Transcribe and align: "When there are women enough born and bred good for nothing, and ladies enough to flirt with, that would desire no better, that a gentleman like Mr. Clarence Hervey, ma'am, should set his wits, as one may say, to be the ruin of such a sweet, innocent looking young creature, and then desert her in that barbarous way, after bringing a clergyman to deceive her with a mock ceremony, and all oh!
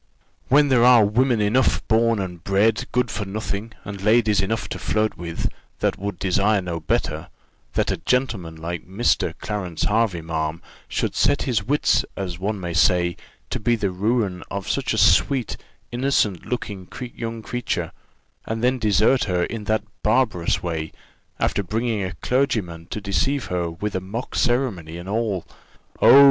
"When 0.47 0.69
there 0.69 0.83
are 0.83 1.05
women 1.05 1.39
enough 1.41 1.87
born 1.87 2.17
and 2.17 2.43
bred 2.43 2.87
good 2.91 3.11
for 3.11 3.23
nothing, 3.23 3.73
and 3.85 4.01
ladies 4.01 4.41
enough 4.41 4.67
to 4.69 4.79
flirt 4.79 5.15
with, 5.15 5.47
that 5.77 5.99
would 5.99 6.17
desire 6.17 6.59
no 6.59 6.79
better, 6.79 7.29
that 7.73 7.91
a 7.91 7.97
gentleman 7.97 8.55
like 8.55 8.87
Mr. 8.87 9.35
Clarence 9.39 9.83
Hervey, 9.83 10.21
ma'am, 10.21 10.59
should 10.87 11.13
set 11.13 11.43
his 11.43 11.61
wits, 11.63 12.03
as 12.17 12.39
one 12.39 12.59
may 12.59 12.73
say, 12.73 13.15
to 13.51 13.59
be 13.59 13.75
the 13.75 13.91
ruin 13.91 14.41
of 14.49 14.67
such 14.67 14.91
a 14.91 14.97
sweet, 14.97 15.55
innocent 15.91 16.47
looking 16.47 16.87
young 17.15 17.43
creature, 17.43 17.91
and 18.47 18.63
then 18.63 18.79
desert 18.79 19.25
her 19.25 19.43
in 19.43 19.65
that 19.65 19.83
barbarous 20.01 20.63
way, 20.63 20.91
after 21.39 21.61
bringing 21.61 22.01
a 22.03 22.13
clergyman 22.23 22.87
to 22.87 22.99
deceive 23.01 23.45
her 23.53 23.69
with 23.69 23.93
a 23.93 24.01
mock 24.01 24.33
ceremony, 24.33 24.97
and 24.97 25.07
all 25.07 25.45
oh! 26.01 26.19